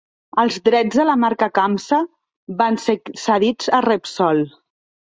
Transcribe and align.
Els 0.43 0.55
drets 0.69 0.97
de 1.01 1.05
la 1.09 1.17
marca 1.25 1.49
Campsa 1.59 2.01
van 2.63 2.81
ser 2.87 2.97
cedits 3.27 3.73
a 3.81 3.85
Repsol. 3.89 4.45